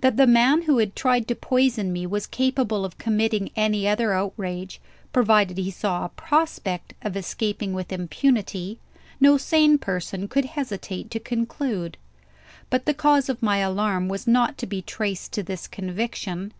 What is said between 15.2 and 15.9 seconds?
to this